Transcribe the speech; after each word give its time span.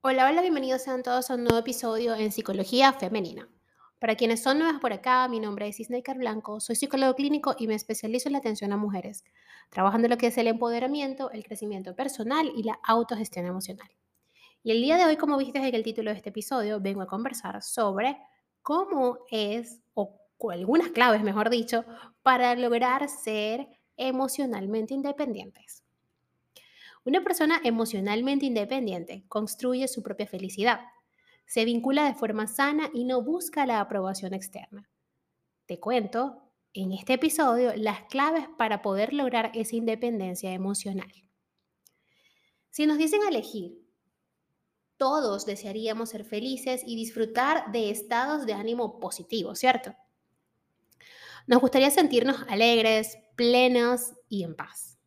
Hola, 0.00 0.28
hola, 0.28 0.42
bienvenidos 0.42 0.82
sean 0.82 1.02
todos 1.02 1.28
a 1.28 1.34
un 1.34 1.42
nuevo 1.42 1.58
episodio 1.58 2.14
en 2.14 2.30
Psicología 2.30 2.92
Femenina. 2.92 3.48
Para 3.98 4.14
quienes 4.14 4.40
son 4.40 4.60
nuevas 4.60 4.80
por 4.80 4.92
acá, 4.92 5.26
mi 5.26 5.40
nombre 5.40 5.66
es 5.66 5.80
Isnaikar 5.80 6.16
Blanco, 6.16 6.60
soy 6.60 6.76
psicólogo 6.76 7.16
clínico 7.16 7.56
y 7.58 7.66
me 7.66 7.74
especializo 7.74 8.28
en 8.28 8.34
la 8.34 8.38
atención 8.38 8.72
a 8.72 8.76
mujeres, 8.76 9.24
trabajando 9.70 10.06
en 10.06 10.10
lo 10.10 10.16
que 10.16 10.28
es 10.28 10.38
el 10.38 10.46
empoderamiento, 10.46 11.32
el 11.32 11.42
crecimiento 11.42 11.96
personal 11.96 12.48
y 12.54 12.62
la 12.62 12.78
autogestión 12.84 13.44
emocional. 13.44 13.88
Y 14.62 14.70
el 14.70 14.80
día 14.82 14.98
de 14.98 15.04
hoy, 15.04 15.16
como 15.16 15.36
viste 15.36 15.58
en 15.58 15.74
el 15.74 15.82
título 15.82 16.12
de 16.12 16.16
este 16.16 16.28
episodio, 16.28 16.78
vengo 16.80 17.02
a 17.02 17.08
conversar 17.08 17.60
sobre 17.60 18.18
cómo 18.62 19.18
es, 19.32 19.80
o 19.94 20.16
algunas 20.52 20.90
claves, 20.90 21.24
mejor 21.24 21.50
dicho, 21.50 21.84
para 22.22 22.54
lograr 22.54 23.08
ser 23.08 23.66
emocionalmente 23.96 24.94
independientes. 24.94 25.82
Una 27.04 27.22
persona 27.22 27.60
emocionalmente 27.64 28.46
independiente 28.46 29.24
construye 29.28 29.88
su 29.88 30.02
propia 30.02 30.26
felicidad, 30.26 30.80
se 31.46 31.64
vincula 31.64 32.04
de 32.04 32.14
forma 32.14 32.46
sana 32.46 32.90
y 32.92 33.04
no 33.04 33.22
busca 33.22 33.64
la 33.64 33.80
aprobación 33.80 34.34
externa. 34.34 34.90
Te 35.66 35.80
cuento 35.80 36.42
en 36.74 36.92
este 36.92 37.14
episodio 37.14 37.74
las 37.74 38.02
claves 38.04 38.46
para 38.58 38.82
poder 38.82 39.14
lograr 39.14 39.50
esa 39.54 39.74
independencia 39.74 40.52
emocional. 40.52 41.10
Si 42.70 42.86
nos 42.86 42.98
dicen 42.98 43.20
elegir, 43.26 43.82
todos 44.98 45.46
desearíamos 45.46 46.10
ser 46.10 46.24
felices 46.24 46.82
y 46.86 46.96
disfrutar 46.96 47.72
de 47.72 47.90
estados 47.90 48.44
de 48.44 48.52
ánimo 48.52 49.00
positivos, 49.00 49.58
¿cierto? 49.58 49.94
Nos 51.46 51.60
gustaría 51.60 51.90
sentirnos 51.90 52.36
alegres, 52.48 53.16
plenos 53.36 54.12
y 54.28 54.44
en 54.44 54.54
paz. 54.54 54.97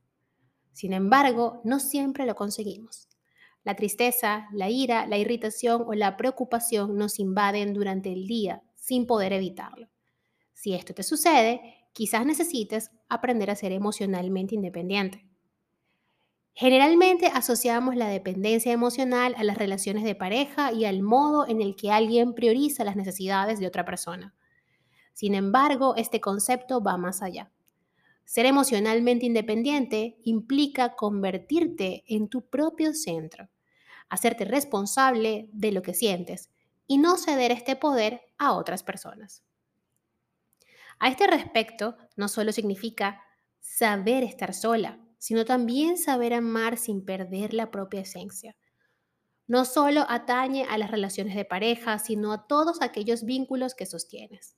Sin 0.82 0.94
embargo, 0.94 1.62
no 1.64 1.80
siempre 1.80 2.26
lo 2.26 2.34
conseguimos. 2.34 3.08
La 3.64 3.76
tristeza, 3.76 4.48
la 4.52 4.72
ira, 4.72 5.06
la 5.06 5.20
irritación 5.20 5.84
o 5.86 5.94
la 5.94 6.18
preocupación 6.18 6.98
nos 6.98 7.20
invaden 7.20 7.76
durante 7.76 8.12
el 8.12 8.26
día 8.26 8.64
sin 8.74 9.06
poder 9.06 9.32
evitarlo. 9.32 9.90
Si 10.54 10.74
esto 10.74 10.96
te 10.96 11.04
sucede, 11.04 11.86
quizás 11.94 12.26
necesites 12.26 12.90
aprender 13.10 13.52
a 13.52 13.56
ser 13.56 13.74
emocionalmente 13.74 14.56
independiente. 14.56 15.24
Generalmente 16.56 17.28
asociamos 17.28 17.96
la 17.96 18.08
dependencia 18.08 18.72
emocional 18.72 19.36
a 19.38 19.44
las 19.44 19.60
relaciones 19.60 20.04
de 20.04 20.16
pareja 20.16 20.74
y 20.74 20.86
al 20.86 21.04
modo 21.04 21.48
en 21.48 21.62
el 21.62 21.76
que 21.76 21.92
alguien 21.92 22.34
prioriza 22.34 22.84
las 22.84 22.96
necesidades 22.96 23.60
de 23.60 23.68
otra 23.68 23.86
persona. 23.86 24.34
Sin 25.14 25.36
embargo, 25.36 25.94
este 25.96 26.20
concepto 26.20 26.82
va 26.82 26.98
más 26.98 27.22
allá. 27.22 27.52
Ser 28.32 28.46
emocionalmente 28.46 29.26
independiente 29.26 30.18
implica 30.24 30.96
convertirte 30.96 32.06
en 32.08 32.30
tu 32.30 32.48
propio 32.48 32.94
centro, 32.94 33.50
hacerte 34.08 34.46
responsable 34.46 35.50
de 35.52 35.74
lo 35.74 35.82
que 35.82 35.94
sientes 35.94 36.50
y 36.88 36.98
no 36.98 37.18
ceder 37.18 37.52
este 37.52 37.76
poder 37.76 38.22
a 38.38 38.54
otras 38.54 38.84
personas. 38.84 39.44
A 40.98 41.10
este 41.10 41.28
respecto, 41.28 41.98
no 42.16 42.30
solo 42.30 42.54
significa 42.54 43.22
saber 43.60 44.24
estar 44.24 44.54
sola, 44.54 44.98
sino 45.18 45.44
también 45.44 45.98
saber 45.98 46.34
amar 46.34 46.78
sin 46.78 47.04
perder 47.04 47.54
la 47.54 47.70
propia 47.70 48.00
esencia. 48.00 48.56
No 49.46 49.66
solo 49.66 50.06
atañe 50.08 50.64
a 50.70 50.78
las 50.78 50.90
relaciones 50.90 51.36
de 51.36 51.44
pareja, 51.44 52.00
sino 52.00 52.32
a 52.32 52.48
todos 52.48 52.82
aquellos 52.82 53.26
vínculos 53.26 53.76
que 53.76 53.86
sostienes 53.86 54.56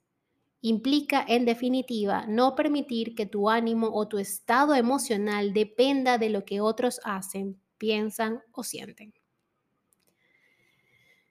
implica, 0.64 1.26
en 1.28 1.44
definitiva, 1.44 2.26
no 2.26 2.56
permitir 2.56 3.16
que 3.16 3.26
tu 3.26 3.50
ánimo 3.50 3.90
o 3.94 4.08
tu 4.08 4.18
estado 4.18 4.74
emocional 4.76 5.54
dependa 5.54 6.18
de 6.18 6.30
lo 6.30 6.46
que 6.46 6.62
otros 6.62 7.02
hacen, 7.04 7.60
piensan 7.78 8.42
o 8.54 8.64
sienten. 8.64 9.14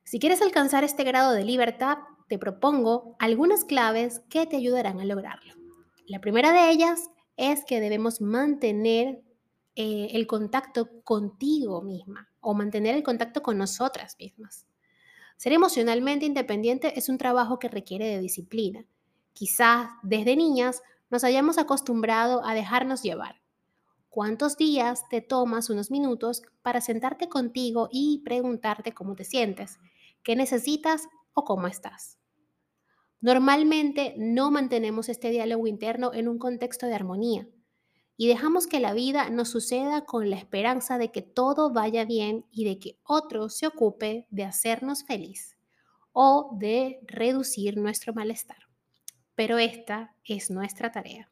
Si 0.04 0.19
quieres 0.19 0.42
alcanzar 0.42 0.84
este 0.84 1.03
grado 1.03 1.32
de 1.32 1.44
libertad, 1.44 1.97
te 2.28 2.38
propongo 2.38 3.16
algunas 3.19 3.65
claves 3.65 4.21
que 4.28 4.47
te 4.47 4.56
ayudarán 4.56 5.00
a 5.00 5.06
lograrlo. 5.06 5.54
La 6.06 6.21
primera 6.21 6.53
de 6.53 6.71
ellas 6.71 7.09
es 7.38 7.65
que 7.65 7.81
debemos 7.81 8.21
mantener 8.21 9.22
eh, 9.76 10.09
el 10.12 10.26
contacto 10.26 10.91
contigo 11.04 11.81
misma 11.81 12.28
o 12.41 12.53
mantener 12.53 12.94
el 12.94 13.03
contacto 13.03 13.42
con 13.42 13.56
nosotras 13.56 14.15
mismas. 14.19 14.66
Ser 15.38 15.54
emocionalmente 15.54 16.26
independiente 16.26 16.98
es 16.98 17.09
un 17.09 17.16
trabajo 17.16 17.59
que 17.59 17.69
requiere 17.69 18.09
de 18.09 18.21
disciplina 18.21 18.84
Quizás 19.32 19.91
desde 20.03 20.37
niñas 20.37 20.82
nos 21.10 21.25
hayamos 21.25 21.59
acostumbrado 21.59 22.44
a 22.44 22.54
dejarnos 22.54 23.03
llevar. 23.03 23.43
¿Cuántos 24.09 24.56
días 24.56 25.09
te 25.09 25.22
tomas 25.22 25.70
unos 25.70 25.91
minutos 25.91 26.43
para 26.62 26.81
sentarte 26.81 27.28
contigo 27.28 27.88
y 27.91 28.22
preguntarte 28.25 28.92
cómo 28.92 29.15
te 29.15 29.25
sientes, 29.25 29.78
qué 30.22 30.37
necesitas 30.37 31.09
o 31.32 31.44
cómo 31.44 31.66
estás? 31.66 32.19
Normalmente 33.22 34.15
no 34.19 34.50
mantenemos 34.50 35.09
este 35.09 35.31
diálogo 35.31 35.66
interno 35.66 36.12
en 36.12 36.28
un 36.28 36.38
contexto 36.38 36.87
de 36.87 36.94
armonía 36.94 37.48
y 38.16 38.28
dejamos 38.28 38.66
que 38.66 38.81
la 38.81 38.92
vida 38.92 39.31
nos 39.31 39.48
suceda 39.48 40.04
con 40.04 40.28
la 40.28 40.37
esperanza 40.37 40.98
de 40.98 41.10
que 41.10 41.22
todo 41.22 41.72
vaya 41.72 42.04
bien 42.04 42.44
y 42.50 42.65
de 42.65 42.78
que 42.78 42.98
otro 43.04 43.48
se 43.48 43.66
ocupe 43.66 44.26
de 44.31 44.44
hacernos 44.44 45.04
feliz 45.04 45.56
o 46.12 46.50
de 46.59 47.00
reducir 47.06 47.78
nuestro 47.78 48.12
malestar 48.12 48.72
pero 49.34 49.59
esta 49.59 50.15
es 50.25 50.50
nuestra 50.50 50.93
tarea. 50.93 51.31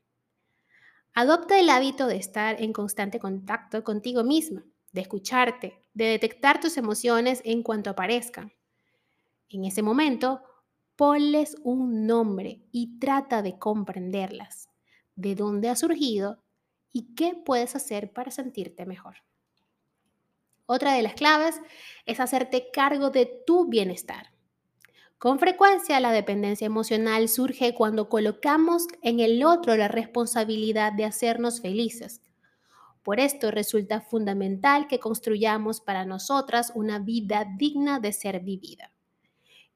Adopta 1.12 1.59
el 1.59 1.69
hábito 1.69 2.06
de 2.06 2.16
estar 2.16 2.61
en 2.62 2.72
constante 2.72 3.19
contacto 3.19 3.83
contigo 3.83 4.22
misma, 4.25 4.65
de 4.93 5.00
escucharte, 5.00 5.81
de 5.94 6.05
detectar 6.06 6.60
tus 6.60 6.77
emociones 6.77 7.43
en 7.44 7.62
cuanto 7.62 7.91
aparezcan. 7.91 8.53
En 9.49 9.65
ese 9.65 9.83
momento, 9.83 10.43
ponles 10.97 11.56
un 11.62 12.06
nombre 12.06 12.62
y 12.71 12.99
trata 12.99 13.43
de 13.43 13.59
comprenderlas, 13.59 14.69
de 15.16 15.34
dónde 15.34 15.69
ha 15.69 15.77
surgido 15.77 16.43
y 16.93 17.15
qué 17.15 17.34
puedes 17.34 17.75
hacer 17.75 18.12
para 18.12 18.31
sentirte 18.31 18.87
mejor. 18.87 19.16
Otra 20.66 20.93
de 20.93 21.03
las 21.03 21.15
claves 21.15 21.60
es 22.06 22.21
hacerte 22.21 22.71
cargo 22.72 23.10
de 23.10 23.27
tu 23.44 23.69
bienestar. 23.69 24.29
Con 25.20 25.38
frecuencia 25.38 26.00
la 26.00 26.12
dependencia 26.12 26.64
emocional 26.64 27.28
surge 27.28 27.75
cuando 27.75 28.08
colocamos 28.08 28.86
en 29.03 29.20
el 29.20 29.44
otro 29.44 29.76
la 29.76 29.86
responsabilidad 29.86 30.94
de 30.94 31.04
hacernos 31.04 31.60
felices. 31.60 32.22
Por 33.03 33.20
esto 33.20 33.50
resulta 33.50 34.00
fundamental 34.00 34.86
que 34.88 34.98
construyamos 34.98 35.82
para 35.82 36.06
nosotras 36.06 36.72
una 36.75 37.00
vida 37.00 37.47
digna 37.59 38.00
de 38.00 38.14
ser 38.14 38.41
vivida. 38.41 38.94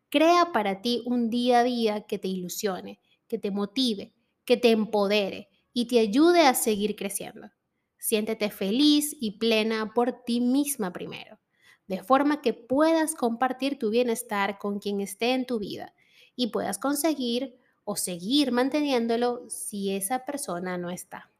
Crea 0.09 0.51
para 0.55 0.81
ti 0.81 1.03
un 1.05 1.29
día 1.29 1.59
a 1.59 1.65
día 1.65 2.07
que 2.07 2.19
te 2.19 2.29
ilusione, 2.29 2.99
que 3.29 3.39
te 3.39 3.51
motive, 3.51 4.15
que 4.47 4.57
te 4.57 4.71
empodere 4.71 5.51
y 5.75 5.89
te 5.89 5.99
ayude 5.99 6.47
a 6.47 6.55
seguir 6.55 6.97
creciendo. 6.97 7.51
Siéntete 7.99 8.49
feliz 8.49 9.15
y 9.21 9.33
plena 9.33 9.93
por 9.93 10.25
ti 10.25 10.41
misma 10.41 10.91
primero 10.91 11.39
de 11.87 12.03
forma 12.03 12.41
que 12.41 12.55
puedas 12.55 13.15
compartir 13.15 13.79
tu 13.79 13.91
bienestar 13.91 14.59
con 14.59 14.79
quien 14.79 15.01
esté 15.01 15.33
en 15.35 15.47
tu 15.47 15.59
vida 15.59 15.95
y 16.37 16.49
puedas 16.49 16.79
conseguir 16.79 17.59
o 17.85 17.97
seguir 17.97 18.53
manteniéndolo 18.53 19.49
si 19.49 19.95
esa 19.95 20.25
persona 20.25 20.79
no 20.79 20.91
está. 20.91 21.31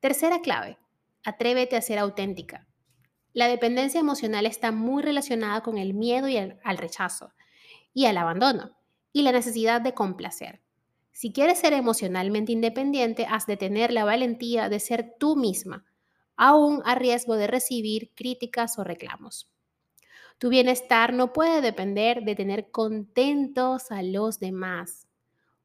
Tercera 0.00 0.40
clave, 0.40 0.78
atrévete 1.24 1.76
a 1.76 1.82
ser 1.82 1.98
auténtica. 1.98 2.66
La 3.32 3.48
dependencia 3.48 4.00
emocional 4.00 4.46
está 4.46 4.72
muy 4.72 5.02
relacionada 5.02 5.62
con 5.62 5.78
el 5.78 5.94
miedo 5.94 6.28
y 6.28 6.36
al, 6.36 6.58
al 6.64 6.78
rechazo 6.78 7.32
y 7.94 8.06
al 8.06 8.16
abandono 8.16 8.76
y 9.12 9.22
la 9.22 9.32
necesidad 9.32 9.80
de 9.80 9.94
complacer. 9.94 10.60
Si 11.12 11.32
quieres 11.32 11.58
ser 11.58 11.72
emocionalmente 11.72 12.52
independiente, 12.52 13.26
has 13.26 13.46
de 13.46 13.56
tener 13.56 13.92
la 13.92 14.04
valentía 14.04 14.68
de 14.68 14.80
ser 14.80 15.14
tú 15.18 15.36
misma 15.36 15.86
aún 16.36 16.82
a 16.84 16.94
riesgo 16.94 17.36
de 17.36 17.46
recibir 17.46 18.12
críticas 18.14 18.78
o 18.78 18.84
reclamos. 18.84 19.50
Tu 20.38 20.50
bienestar 20.50 21.14
no 21.14 21.32
puede 21.32 21.62
depender 21.62 22.22
de 22.22 22.34
tener 22.34 22.70
contentos 22.70 23.90
a 23.90 24.02
los 24.02 24.38
demás. 24.38 25.08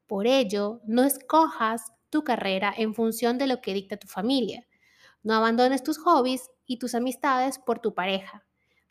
Por 0.08 0.28
ello, 0.28 0.82
no 0.86 1.04
escojas 1.04 1.92
tu 2.10 2.24
carrera 2.24 2.74
en 2.78 2.94
función 2.94 3.38
de 3.38 3.48
lo 3.48 3.62
que 3.62 3.74
dicta 3.74 3.98
tu 3.98 4.08
familia. 4.08 4.66
No 5.24 5.34
abandones 5.34 5.84
tus 5.84 5.98
hobbies 5.98 6.50
y 6.66 6.78
tus 6.80 6.96
amistades 6.96 7.60
por 7.60 7.80
tu 7.80 7.94
pareja, 7.94 8.46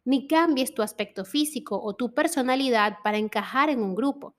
ni 0.04 0.26
cambies 0.26 0.74
tu 0.74 0.82
aspecto 0.82 1.24
físico 1.24 1.80
o 1.82 1.94
tu 1.94 2.14
personalidad 2.14 2.98
para 3.02 3.18
encajar 3.18 3.70
en 3.70 3.82
un 3.82 3.94
grupo. 3.94 4.36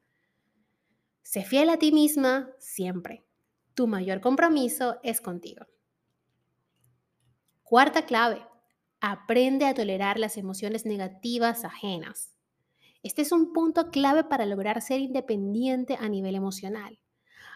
Sé 1.23 1.43
fiel 1.43 1.69
a 1.69 1.77
ti 1.77 1.91
misma 1.91 2.49
siempre. 2.59 3.25
Tu 3.73 3.87
mayor 3.87 4.21
compromiso 4.21 4.99
es 5.01 5.21
contigo. 5.21 5.65
Cuarta 7.71 8.05
clave, 8.05 8.45
aprende 8.99 9.65
a 9.65 9.73
tolerar 9.73 10.19
las 10.19 10.35
emociones 10.35 10.85
negativas 10.85 11.63
ajenas. 11.63 12.35
Este 13.01 13.21
es 13.21 13.31
un 13.31 13.53
punto 13.53 13.91
clave 13.91 14.25
para 14.25 14.45
lograr 14.45 14.81
ser 14.81 14.99
independiente 14.99 15.95
a 15.97 16.09
nivel 16.09 16.35
emocional. 16.35 16.99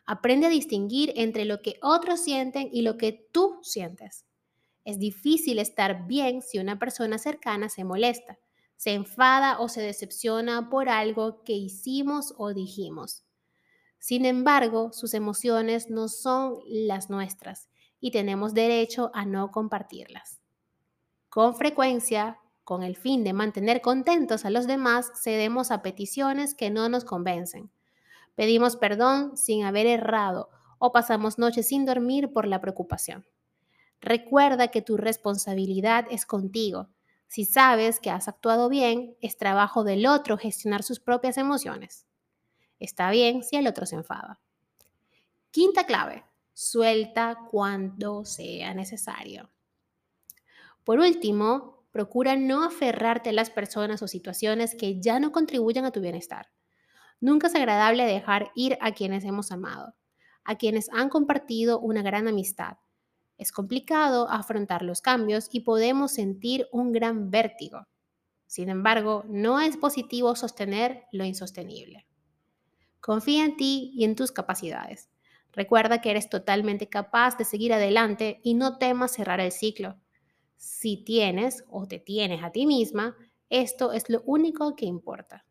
Aprende 0.06 0.48
a 0.48 0.50
distinguir 0.50 1.12
entre 1.18 1.44
lo 1.44 1.62
que 1.62 1.80
otros 1.82 2.22
sienten 2.22 2.70
y 2.72 2.84
lo 2.84 2.96
que 2.96 3.28
tú 3.34 3.60
sientes. 3.62 4.24
Es 4.86 5.00
difícil 5.00 5.60
estar 5.60 6.08
bien 6.08 6.42
si 6.42 6.60
una 6.60 6.80
persona 6.80 7.18
cercana 7.18 7.68
se 7.68 7.84
molesta, 7.84 8.40
se 8.78 8.94
enfada 8.94 9.60
o 9.60 9.68
se 9.68 9.82
decepciona 9.82 10.70
por 10.70 10.88
algo 10.88 11.44
que 11.44 11.58
hicimos 11.58 12.34
o 12.38 12.54
dijimos. 12.54 13.26
Sin 14.00 14.24
embargo, 14.24 14.94
sus 14.94 15.14
emociones 15.14 15.90
no 15.90 16.08
son 16.08 16.60
las 16.70 17.10
nuestras 17.10 17.68
y 18.06 18.12
tenemos 18.12 18.54
derecho 18.54 19.10
a 19.16 19.26
no 19.26 19.50
compartirlas. 19.50 20.40
Con 21.28 21.56
frecuencia, 21.56 22.38
con 22.64 22.84
el 22.84 22.98
fin 22.98 23.24
de 23.24 23.34
mantener 23.34 23.82
contentos 23.82 24.46
a 24.46 24.52
los 24.52 24.68
demás, 24.68 25.12
cedemos 25.24 25.72
a 25.72 25.82
peticiones 25.82 26.54
que 26.54 26.70
no 26.70 26.88
nos 26.88 27.04
convencen. 27.04 27.72
Pedimos 28.36 28.76
perdón 28.76 29.36
sin 29.38 29.64
haber 29.64 29.88
errado 29.88 30.52
o 30.78 30.92
pasamos 30.92 31.40
noches 31.40 31.68
sin 31.68 31.84
dormir 31.84 32.32
por 32.32 32.46
la 32.46 32.62
preocupación. 32.62 33.26
Recuerda 34.02 34.68
que 34.68 34.84
tu 34.84 34.98
responsabilidad 34.98 36.06
es 36.12 36.28
contigo. 36.28 36.90
Si 37.28 37.44
sabes 37.44 38.00
que 38.00 38.12
has 38.12 38.28
actuado 38.28 38.70
bien, 38.70 39.18
es 39.20 39.36
trabajo 39.36 39.84
del 39.84 40.06
otro 40.06 40.38
gestionar 40.38 40.84
sus 40.84 41.00
propias 41.00 41.40
emociones. 41.40 42.06
Está 42.80 43.10
bien 43.10 43.42
si 43.42 43.56
el 43.56 43.66
otro 43.66 43.88
se 43.88 43.96
enfada. 43.96 44.40
Quinta 45.50 45.88
clave, 45.88 46.24
suelta 46.56 47.38
cuando 47.52 48.24
sea 48.24 48.74
necesario. 48.74 49.52
Por 50.86 51.00
último, 51.00 51.86
procura 51.92 52.38
no 52.38 52.64
aferrarte 52.64 53.30
a 53.30 53.34
las 53.34 53.50
personas 53.50 54.02
o 54.02 54.08
situaciones 54.08 54.74
que 54.74 55.02
ya 55.02 55.20
no 55.20 55.32
contribuyan 55.32 55.86
a 55.86 55.92
tu 55.92 56.00
bienestar. 56.00 56.48
Nunca 57.20 57.48
es 57.48 57.56
agradable 57.56 58.06
dejar 58.06 58.52
ir 58.56 58.78
a 58.82 58.94
quienes 58.94 59.26
hemos 59.26 59.52
amado, 59.52 59.96
a 60.46 60.56
quienes 60.56 60.90
han 60.94 61.10
compartido 61.10 61.80
una 61.80 62.02
gran 62.02 62.28
amistad. 62.28 62.78
Es 63.38 63.52
complicado 63.52 64.30
afrontar 64.30 64.82
los 64.82 65.02
cambios 65.02 65.50
y 65.52 65.60
podemos 65.60 66.14
sentir 66.14 66.68
un 66.72 66.94
gran 66.94 67.32
vértigo. 67.32 67.86
Sin 68.48 68.70
embargo, 68.70 69.26
no 69.28 69.60
es 69.60 69.76
positivo 69.76 70.36
sostener 70.36 71.04
lo 71.12 71.26
insostenible. 71.26 72.08
Confía 73.02 73.44
en 73.44 73.58
ti 73.58 73.92
y 73.94 74.06
en 74.06 74.16
tus 74.16 74.32
capacidades. 74.32 75.10
Recuerda 75.56 76.02
que 76.02 76.12
eres 76.12 76.30
totalmente 76.30 76.88
capaz 76.88 77.38
de 77.38 77.46
seguir 77.46 77.74
adelante 77.74 78.42
y 78.44 78.56
no 78.56 78.78
temas 78.78 79.14
cerrar 79.14 79.40
el 79.40 79.52
ciclo. 79.52 79.96
Si 80.58 80.98
tienes 80.98 81.64
o 81.70 81.88
te 81.88 82.00
tienes 82.00 82.44
a 82.44 82.52
ti 82.52 82.66
misma, 82.66 83.16
esto 83.50 83.94
es 83.94 84.10
lo 84.10 84.22
único 84.26 84.76
que 84.76 84.86
importa. 84.86 85.46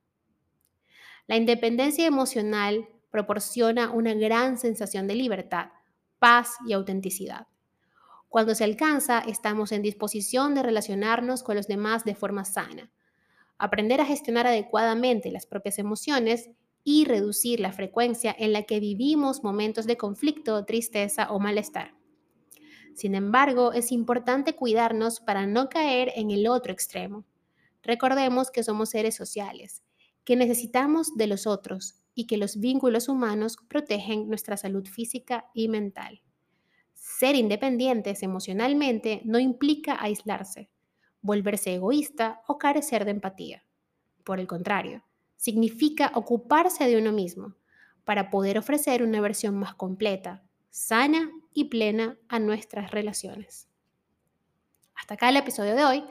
La 1.26 1.36
independencia 1.36 2.06
emocional 2.06 2.86
proporciona 3.10 3.90
una 3.90 4.12
gran 4.12 4.58
sensación 4.58 5.06
de 5.06 5.14
libertad, 5.14 5.68
paz 6.18 6.56
y 6.66 6.74
autenticidad. 6.74 7.46
Cuando 8.28 8.54
se 8.54 8.64
alcanza, 8.64 9.20
estamos 9.20 9.72
en 9.72 9.80
disposición 9.80 10.54
de 10.54 10.62
relacionarnos 10.62 11.42
con 11.42 11.56
los 11.56 11.66
demás 11.66 12.04
de 12.04 12.14
forma 12.14 12.44
sana. 12.44 12.90
Aprender 13.56 14.00
a 14.00 14.04
gestionar 14.04 14.46
adecuadamente 14.46 15.30
las 15.30 15.46
propias 15.46 15.78
emociones 15.78 16.50
y 16.84 17.06
reducir 17.06 17.60
la 17.60 17.72
frecuencia 17.72 18.36
en 18.38 18.52
la 18.52 18.64
que 18.64 18.78
vivimos 18.78 19.42
momentos 19.42 19.86
de 19.86 19.96
conflicto, 19.96 20.64
tristeza 20.66 21.32
o 21.32 21.40
malestar. 21.40 21.94
Sin 22.94 23.14
embargo, 23.14 23.72
es 23.72 23.90
importante 23.90 24.54
cuidarnos 24.54 25.18
para 25.20 25.46
no 25.46 25.68
caer 25.68 26.12
en 26.14 26.30
el 26.30 26.46
otro 26.46 26.72
extremo. 26.72 27.24
Recordemos 27.82 28.50
que 28.50 28.62
somos 28.62 28.90
seres 28.90 29.16
sociales, 29.16 29.82
que 30.24 30.36
necesitamos 30.36 31.16
de 31.16 31.26
los 31.26 31.46
otros 31.46 31.96
y 32.14 32.26
que 32.26 32.36
los 32.36 32.58
vínculos 32.58 33.08
humanos 33.08 33.56
protegen 33.68 34.28
nuestra 34.28 34.56
salud 34.56 34.86
física 34.86 35.50
y 35.54 35.68
mental. 35.68 36.22
Ser 36.94 37.34
independientes 37.34 38.22
emocionalmente 38.22 39.20
no 39.24 39.38
implica 39.38 40.00
aislarse, 40.00 40.70
volverse 41.20 41.74
egoísta 41.74 42.42
o 42.46 42.58
carecer 42.58 43.04
de 43.04 43.10
empatía. 43.10 43.66
Por 44.22 44.40
el 44.40 44.46
contrario, 44.46 45.04
significa 45.44 46.10
ocuparse 46.14 46.86
de 46.86 46.96
uno 46.96 47.12
mismo 47.12 47.54
para 48.04 48.30
poder 48.30 48.56
ofrecer 48.56 49.02
una 49.02 49.20
versión 49.20 49.58
más 49.58 49.74
completa, 49.74 50.42
sana 50.70 51.30
y 51.52 51.64
plena 51.64 52.16
a 52.28 52.38
nuestras 52.38 52.92
relaciones. 52.92 53.68
Hasta 54.94 55.14
acá 55.14 55.28
el 55.28 55.36
episodio 55.36 55.74
de 55.74 55.84
hoy. 55.84 56.04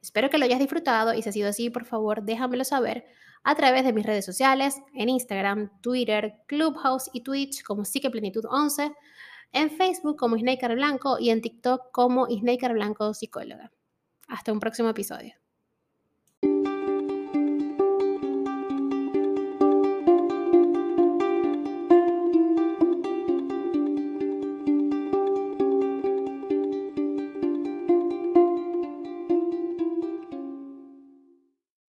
Espero 0.00 0.30
que 0.30 0.38
lo 0.38 0.44
hayas 0.44 0.60
disfrutado 0.60 1.12
y 1.12 1.22
si 1.22 1.28
ha 1.28 1.32
sido 1.32 1.48
así, 1.48 1.70
por 1.70 1.86
favor, 1.86 2.22
déjamelo 2.22 2.62
saber 2.62 3.06
a 3.42 3.56
través 3.56 3.82
de 3.82 3.92
mis 3.92 4.06
redes 4.06 4.24
sociales, 4.24 4.76
en 4.94 5.08
Instagram, 5.08 5.72
Twitter, 5.80 6.34
Clubhouse 6.46 7.10
y 7.12 7.22
Twitch 7.22 7.64
como 7.64 7.82
Plenitud 8.12 8.44
11, 8.48 8.92
en 9.54 9.70
Facebook 9.70 10.16
como 10.16 10.36
Isnaker 10.36 10.76
Blanco 10.76 11.18
y 11.18 11.30
en 11.30 11.40
TikTok 11.40 11.90
como 11.90 12.28
Isnaker 12.28 12.74
Blanco 12.74 13.12
Psicóloga. 13.12 13.72
Hasta 14.28 14.52
un 14.52 14.60
próximo 14.60 14.88
episodio. 14.90 15.34